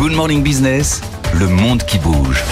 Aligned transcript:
Good 0.00 0.12
Morning 0.12 0.42
Business, 0.42 1.02
le 1.38 1.46
monde 1.46 1.82
qui 1.82 1.98
bouge. 1.98 2.42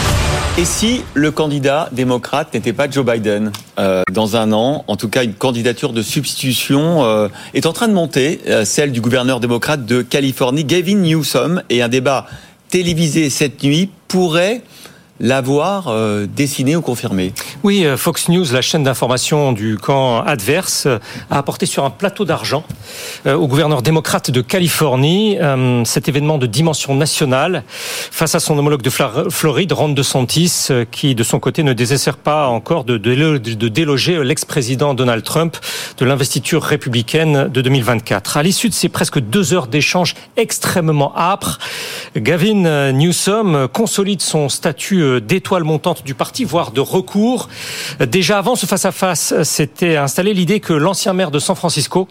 Et 0.59 0.67
si 0.67 1.01
le 1.15 1.31
candidat 1.31 1.89
démocrate 1.93 2.53
n'était 2.53 2.75
pas 2.75 2.91
Joe 2.91 3.07
Biden 3.07 3.53
euh, 3.79 4.03
Dans 4.13 4.37
un 4.37 4.53
an, 4.53 4.85
en 4.87 4.97
tout 4.97 5.09
cas, 5.09 5.25
une 5.25 5.33
candidature 5.33 5.95
de 5.95 6.03
substitution 6.03 7.07
euh, 7.07 7.29
est 7.55 7.65
en 7.65 7.73
train 7.73 7.89
de 7.89 7.95
monter, 7.95 8.43
euh, 8.49 8.67
celle 8.67 8.93
du 8.93 9.01
gouverneur 9.01 9.41
démocrate 9.41 9.87
de 9.87 10.03
Californie, 10.03 10.65
Gavin 10.65 10.97
Newsom, 10.97 11.63
et 11.71 11.81
un 11.81 11.89
débat 11.89 12.27
télévisé 12.69 13.31
cette 13.31 13.63
nuit 13.63 13.89
pourrait 14.09 14.61
l'avoir 15.21 15.89
euh, 15.89 16.27
dessiné 16.27 16.77
ou 16.77 16.83
confirmé 16.83 17.33
Oui, 17.65 17.85
euh, 17.85 17.97
Fox 17.97 18.29
News, 18.29 18.47
la 18.53 18.63
chaîne 18.63 18.85
d'information 18.85 19.53
du 19.53 19.77
camp 19.77 20.21
adverse, 20.23 20.87
euh, 20.87 20.99
a 21.31 21.39
apporté 21.39 21.67
sur 21.67 21.85
un 21.85 21.91
plateau 21.91 22.25
d'argent 22.25 22.65
au 23.27 23.47
gouverneur 23.47 23.83
démocrate 23.83 24.31
de 24.31 24.41
Californie 24.41 25.37
cet 25.85 26.09
événement 26.09 26.39
de 26.39 26.47
dimension 26.47 26.95
nationale 26.95 27.65
face 27.69 28.35
à 28.35 28.41
son 28.41 28.57
homologue 28.59 28.83
de 28.83 28.91
Floride, 28.91 29.73
Ron 29.73 29.91
DeSantis, 29.91 30.69
qui 30.91 31.15
de 31.15 31.23
son 31.23 31.39
côté 31.39 31.63
ne 31.63 31.73
désespère 31.73 32.17
pas 32.17 32.49
encore 32.49 32.85
de, 32.85 32.97
de 32.97 33.69
déloger 33.69 34.23
l'ex-président 34.25 34.95
Donald 34.95 35.23
Trump 35.23 35.57
de 35.99 36.05
l'investiture 36.05 36.63
républicaine 36.63 37.49
de 37.49 37.61
2024. 37.61 38.37
À 38.37 38.43
l'issue 38.43 38.69
de 38.69 38.75
ces 38.75 38.89
presque 38.89 39.19
deux 39.19 39.53
heures 39.53 39.67
d'échange 39.67 40.15
extrêmement 40.37 41.17
âpres, 41.17 41.59
Gavin 42.17 42.93
Newsom 42.93 43.69
consolide 43.73 44.23
son 44.23 44.49
statut 44.49 45.21
d'étoile 45.21 45.65
montante 45.65 46.05
du 46.05 46.15
parti, 46.15 46.45
voire 46.45 46.71
de 46.71 46.81
recours. 46.81 47.49
Déjà 48.01 48.39
avant 48.39 48.57
ce 48.57 48.67
face-à-face, 48.67 49.43
s'était 49.43 49.97
installée 49.97 50.35
l'idée 50.35 50.61
que 50.61 50.73
l'ancien 50.73 51.13
maire 51.13 51.31
de 51.31 51.39
San 51.39 51.57
Francisco 51.57 52.09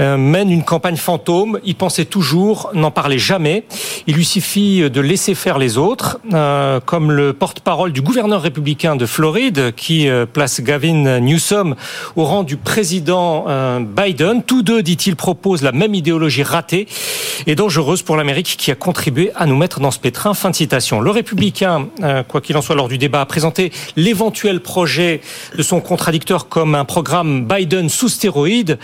euh, 0.00 0.16
mène 0.16 0.50
une 0.50 0.64
campagne 0.64 0.96
fantôme. 0.96 1.58
Il 1.64 1.74
pensait 1.74 2.04
toujours, 2.04 2.70
n'en 2.74 2.90
parlait 2.90 3.18
jamais. 3.18 3.64
Il 4.06 4.14
lui 4.14 4.24
suffit 4.24 4.90
de 4.90 5.00
laisser 5.00 5.34
faire 5.34 5.58
les 5.58 5.78
autres, 5.78 6.18
euh, 6.32 6.80
comme 6.80 7.12
le 7.12 7.32
porte-parole 7.32 7.92
du 7.92 8.02
gouverneur 8.02 8.42
républicain 8.42 8.96
de 8.96 9.06
Floride, 9.06 9.74
qui 9.76 10.08
euh, 10.08 10.26
place 10.26 10.60
Gavin 10.60 11.20
Newsom 11.20 11.74
au 12.16 12.24
rang 12.24 12.42
du 12.42 12.56
président 12.56 13.46
Biden. 13.80 14.42
Tous 14.42 14.62
deux, 14.62 14.82
dit-il, 14.82 15.16
proposent 15.16 15.62
la 15.62 15.72
même 15.72 15.94
idéologie 15.94 16.42
ratée 16.42 16.86
et 17.46 17.54
dangereuse 17.54 18.02
pour 18.02 18.16
l'Amérique 18.16 18.56
qui 18.58 18.70
a 18.70 18.74
contribué 18.74 19.31
à 19.34 19.46
nous 19.46 19.56
mettre 19.56 19.80
dans 19.80 19.90
ce 19.90 19.98
pétrin. 19.98 20.34
Fin 20.34 20.50
de 20.50 20.54
citation. 20.54 21.00
Le 21.00 21.10
républicain 21.10 21.88
quoi 22.28 22.40
qu'il 22.40 22.56
en 22.56 22.62
soit, 22.62 22.74
lors 22.74 22.88
du 22.88 22.98
débat, 22.98 23.20
a 23.20 23.26
présenté 23.26 23.72
l'éventuel 23.96 24.60
projet 24.60 25.20
de 25.56 25.62
son 25.62 25.80
contradicteur 25.80 26.48
comme 26.48 26.74
un 26.74 26.84
programme 26.84 27.46
Biden 27.46 27.88
sous 27.88 28.08
stéroïdes 28.08 28.78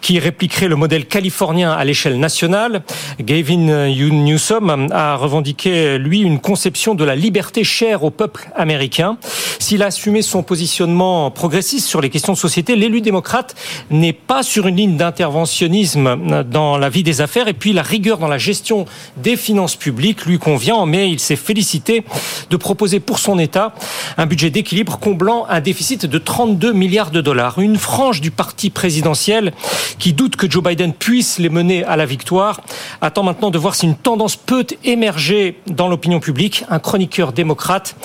qui 0.00 0.18
répliquerait 0.18 0.68
le 0.68 0.76
modèle 0.76 1.06
californien 1.06 1.72
à 1.72 1.84
l'échelle 1.84 2.18
nationale. 2.18 2.82
Gavin 3.20 3.88
Newsom 3.88 4.88
a 4.90 5.16
revendiqué, 5.16 5.98
lui, 5.98 6.20
une 6.20 6.40
conception 6.40 6.94
de 6.94 7.04
la 7.04 7.16
liberté 7.16 7.64
chère 7.64 8.04
au 8.04 8.10
peuple 8.10 8.48
américain. 8.54 9.18
S'il 9.58 9.82
a 9.82 9.86
assumé 9.86 10.22
son 10.22 10.42
positionnement 10.42 11.30
progressiste 11.30 11.86
sur 11.86 12.00
les 12.00 12.10
questions 12.10 12.32
de 12.32 12.38
société, 12.38 12.76
l'élu 12.76 13.00
démocrate 13.00 13.54
n'est 13.90 14.12
pas 14.12 14.42
sur 14.42 14.66
une 14.66 14.76
ligne 14.76 14.96
d'interventionnisme 14.96 16.44
dans 16.44 16.78
la 16.78 16.88
vie 16.88 17.02
des 17.02 17.20
affaires 17.20 17.48
et 17.48 17.54
puis 17.54 17.72
la 17.72 17.82
rigueur 17.82 18.18
dans 18.18 18.28
la 18.28 18.38
gestion 18.38 18.86
des 19.16 19.36
finances 19.36 19.76
publiques 19.76 19.89
lui 19.90 20.38
convient, 20.38 20.86
mais 20.86 21.10
il 21.10 21.20
s'est 21.20 21.36
félicité 21.36 22.04
de 22.50 22.56
proposer 22.56 23.00
pour 23.00 23.18
son 23.18 23.38
État 23.38 23.74
un 24.16 24.26
budget 24.26 24.50
d'équilibre 24.50 24.98
comblant 24.98 25.46
un 25.48 25.60
déficit 25.60 26.06
de 26.06 26.18
32 26.18 26.72
milliards 26.72 27.10
de 27.10 27.20
dollars. 27.20 27.58
Une 27.58 27.76
frange 27.76 28.20
du 28.20 28.30
parti 28.30 28.70
présidentiel 28.70 29.52
qui 29.98 30.12
doute 30.12 30.36
que 30.36 30.50
Joe 30.50 30.62
Biden 30.62 30.92
puisse 30.92 31.38
les 31.38 31.48
mener 31.48 31.84
à 31.84 31.96
la 31.96 32.06
victoire 32.06 32.60
attend 33.00 33.22
maintenant 33.22 33.50
de 33.50 33.58
voir 33.58 33.74
si 33.74 33.86
une 33.86 33.96
tendance 33.96 34.36
peut 34.36 34.66
émerger 34.84 35.60
dans 35.66 35.88
l'opinion 35.88 36.20
publique. 36.20 36.64
Un 36.68 36.78
chroniqueur 36.78 37.32
démocrate 37.32 37.96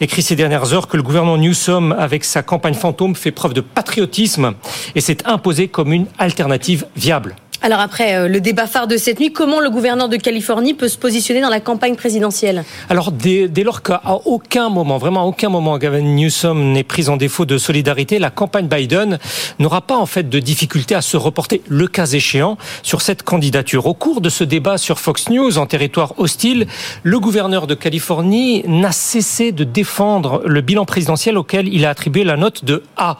écrit 0.00 0.22
ces 0.22 0.36
dernières 0.36 0.72
heures 0.72 0.88
que 0.88 0.96
le 0.96 1.02
gouvernement 1.02 1.38
Newsom, 1.38 1.92
avec 1.92 2.24
sa 2.24 2.42
campagne 2.42 2.74
fantôme, 2.74 3.14
fait 3.14 3.32
preuve 3.32 3.54
de 3.54 3.60
patriotisme 3.60 4.54
et 4.94 5.00
s'est 5.00 5.26
imposé 5.26 5.68
comme 5.68 5.92
une 5.92 6.06
alternative 6.18 6.86
viable. 6.96 7.36
Alors 7.60 7.80
après 7.80 8.14
euh, 8.14 8.28
le 8.28 8.40
débat 8.40 8.68
phare 8.68 8.86
de 8.86 8.96
cette 8.96 9.18
nuit, 9.18 9.32
comment 9.32 9.58
le 9.58 9.68
gouverneur 9.68 10.08
de 10.08 10.16
Californie 10.16 10.74
peut 10.74 10.86
se 10.86 10.96
positionner 10.96 11.40
dans 11.40 11.48
la 11.48 11.58
campagne 11.58 11.96
présidentielle? 11.96 12.62
Alors 12.88 13.10
dès, 13.10 13.48
lors 13.64 13.82
qu'à 13.82 14.00
aucun 14.26 14.68
moment, 14.68 14.96
vraiment 14.96 15.22
à 15.22 15.24
aucun 15.24 15.48
moment, 15.48 15.76
Gavin 15.76 16.00
Newsom 16.00 16.72
n'est 16.72 16.84
pris 16.84 17.08
en 17.08 17.16
défaut 17.16 17.46
de 17.46 17.58
solidarité, 17.58 18.20
la 18.20 18.30
campagne 18.30 18.68
Biden 18.68 19.18
n'aura 19.58 19.80
pas 19.80 19.96
en 19.96 20.06
fait 20.06 20.28
de 20.28 20.38
difficulté 20.38 20.94
à 20.94 21.02
se 21.02 21.16
reporter, 21.16 21.60
le 21.66 21.88
cas 21.88 22.06
échéant, 22.06 22.58
sur 22.84 23.02
cette 23.02 23.24
candidature. 23.24 23.86
Au 23.86 23.94
cours 23.94 24.20
de 24.20 24.28
ce 24.28 24.44
débat 24.44 24.78
sur 24.78 25.00
Fox 25.00 25.28
News 25.28 25.58
en 25.58 25.66
territoire 25.66 26.14
hostile, 26.18 26.68
le 27.02 27.18
gouverneur 27.18 27.66
de 27.66 27.74
Californie 27.74 28.62
n'a 28.68 28.92
cessé 28.92 29.50
de 29.50 29.64
défendre 29.64 30.42
le 30.46 30.60
bilan 30.60 30.84
présidentiel 30.84 31.36
auquel 31.36 31.66
il 31.66 31.84
a 31.84 31.90
attribué 31.90 32.22
la 32.22 32.36
note 32.36 32.64
de 32.64 32.84
A. 32.96 33.18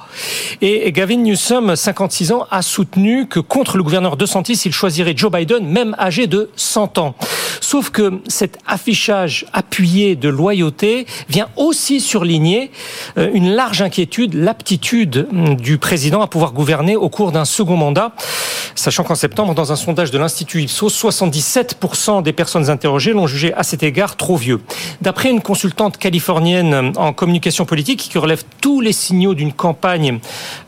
Et 0.61 0.93
Gavin 0.93 1.17
Newsom, 1.17 1.75
56 1.75 2.31
ans, 2.31 2.47
a 2.53 2.63
soutenu 2.63 3.27
que 3.27 3.41
contre 3.41 3.77
le 3.77 3.83
gouverneur 3.83 4.17
de 4.17 4.28
Santis, 4.29 4.63
il 4.65 4.73
choisirait 4.73 5.15
Joe 5.17 5.33
Biden, 5.33 5.67
même 5.67 5.97
âgé 5.99 6.27
de 6.27 6.51
100 6.55 6.99
ans. 6.99 7.15
Sauf 7.61 7.91
que 7.91 8.21
cet 8.29 8.59
affichage 8.67 9.47
appuyé 9.53 10.17
de 10.17 10.29
loyauté 10.29 11.07
vient 11.29 11.49
aussi 11.57 12.01
surligner 12.01 12.71
euh, 13.19 13.31
une 13.35 13.51
large 13.51 13.83
inquiétude, 13.83 14.35
l'aptitude 14.35 15.27
hum, 15.31 15.57
du 15.57 15.79
président 15.79 16.23
à 16.23 16.29
pouvoir 16.29 16.53
gouverner 16.53 16.97
au 16.97 17.09
cours 17.09 17.33
d'un 17.33 17.45
second 17.45 17.77
mandat. 17.77 18.13
Sachant 18.75 19.03
qu'en 19.03 19.17
septembre, 19.17 19.55
dans 19.55 19.73
un 19.73 19.77
sondage 19.77 20.13
de 20.13 20.19
l'Institut 20.19 20.63
Ipsos, 20.63 20.89
77% 20.89 22.23
des 22.23 22.33
personnes 22.33 22.71
interrogées 22.71 23.13
l'ont 23.13 23.27
jugé 23.27 23.53
à 23.55 23.65
cet 23.65 23.83
égard 23.83 24.17
trop 24.17 24.37
vieux. 24.37 24.61
D'après 25.03 25.31
une 25.31 25.41
consultante 25.41 25.99
californienne 25.99 26.93
en 26.97 27.13
communication 27.13 27.65
politique 27.65 28.09
qui 28.11 28.19
relève 28.19 28.45
tous 28.61 28.81
les 28.81 28.93
signaux 28.93 29.35
d'une 29.35 29.53
campagne 29.53 30.21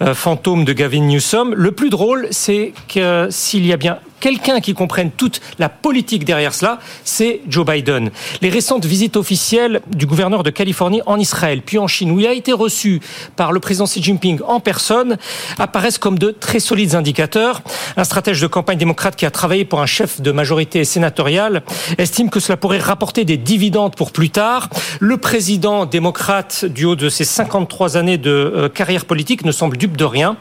euh, 0.03 0.15
fantôme 0.15 0.65
de 0.65 0.73
Gavin 0.73 1.07
Newsom, 1.07 1.55
le 1.55 1.73
plus 1.73 1.91
drôle, 1.91 2.27
c'est 2.31 2.73
que 2.89 3.29
s'il 3.51 3.67
y 3.67 3.73
a 3.73 3.77
bien 3.77 3.99
quelqu'un 4.21 4.61
qui 4.61 4.75
comprenne 4.75 5.11
toute 5.11 5.41
la 5.59 5.69
politique 5.69 6.25
derrière 6.25 6.55
cela, 6.55 6.79
c'est 7.05 7.41
Joe 7.49 7.67
Biden. 7.67 8.11
Les 8.43 8.51
récentes 8.51 8.85
visites 8.85 9.17
officielles 9.17 9.81
du 9.89 10.07
gouverneur 10.07 10.43
de 10.43 10.51
Californie 10.51 11.01
en 11.07 11.19
Israël, 11.19 11.63
puis 11.65 11.79
en 11.79 11.89
Chine, 11.89 12.13
où 12.13 12.21
il 12.21 12.27
a 12.27 12.33
été 12.33 12.53
reçu 12.53 13.01
par 13.35 13.51
le 13.51 13.61
président 13.61 13.87
Xi 13.87 14.03
Jinping 14.03 14.41
en 14.47 14.61
personne, 14.61 15.17
apparaissent 15.59 15.99
comme 15.99 16.19
de 16.19 16.31
très 16.31 16.61
solides 16.61 16.95
indicateurs. 16.95 17.63
Un 17.97 18.05
stratège 18.05 18.41
de 18.41 18.47
campagne 18.47 18.79
démocrate 18.79 19.17
qui 19.17 19.27
a 19.27 19.31
travaillé 19.31 19.65
pour 19.65 19.81
un 19.81 19.87
chef 19.87 20.21
de 20.21 20.31
majorité 20.33 20.85
sénatoriale 20.85 21.63
estime 21.99 22.31
que 22.31 22.41
cela 22.41 22.57
pourrait 22.57 22.79
rapporter 22.79 23.25
des 23.25 23.37
dividendes 23.37 23.97
pour 23.97 24.13
plus 24.13 24.31
tard. 24.31 24.69
Le 25.01 25.17
président 25.17 25.87
démocrate, 25.87 26.65
du 26.65 26.85
haut 26.85 26.97
de 26.97 27.09
ses 27.09 27.25
53 27.25 27.97
années 27.97 28.19
de 28.19 28.31
euh, 28.31 28.69
carrière 28.69 29.05
politique, 29.05 29.45
ne 29.45 29.53
semble 29.53 29.77
dupe 29.77 29.97
de 29.97 30.05
rien. 30.05 30.37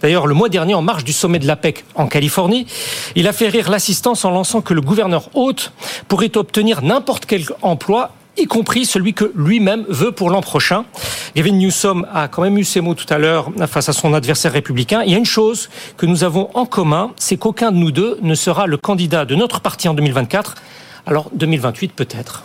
D'ailleurs, 0.00 0.26
le 0.26 0.34
mois 0.34 0.48
dernier, 0.48 0.74
en 0.74 0.82
marge 0.82 1.04
du 1.04 1.12
sommet 1.12 1.38
de 1.38 1.46
l'APEC 1.46 1.84
en 1.94 2.06
Californie, 2.06 2.66
il 3.14 3.28
a 3.28 3.32
fait 3.32 3.48
rire 3.48 3.70
l'assistance 3.70 4.24
en 4.24 4.30
lançant 4.30 4.62
que 4.62 4.74
le 4.74 4.80
gouverneur 4.80 5.28
hôte 5.34 5.72
pourrait 6.08 6.36
obtenir 6.36 6.82
n'importe 6.82 7.26
quel 7.26 7.44
emploi 7.62 8.12
y 8.36 8.46
compris 8.46 8.84
celui 8.84 9.14
que 9.14 9.30
lui-même 9.34 9.84
veut 9.88 10.12
pour 10.12 10.30
l'an 10.30 10.40
prochain. 10.40 10.84
Gavin 11.34 11.52
Newsom 11.52 12.06
a 12.12 12.28
quand 12.28 12.42
même 12.42 12.56
eu 12.58 12.64
ces 12.64 12.80
mots 12.80 12.94
tout 12.94 13.12
à 13.12 13.18
l'heure 13.18 13.50
face 13.66 13.88
à 13.88 13.92
son 13.92 14.14
adversaire 14.14 14.52
républicain. 14.52 15.02
Il 15.04 15.10
y 15.10 15.16
a 15.16 15.18
une 15.18 15.24
chose 15.24 15.68
que 15.96 16.06
nous 16.06 16.22
avons 16.22 16.48
en 16.54 16.64
commun, 16.64 17.12
c'est 17.16 17.36
qu'aucun 17.36 17.72
de 17.72 17.76
nous 17.76 17.90
deux 17.90 18.18
ne 18.22 18.36
sera 18.36 18.68
le 18.68 18.76
candidat 18.76 19.24
de 19.24 19.34
notre 19.34 19.60
parti 19.60 19.88
en 19.88 19.94
2024. 19.94 20.54
Alors 21.06 21.30
2028 21.34 21.92
peut-être. 21.92 22.44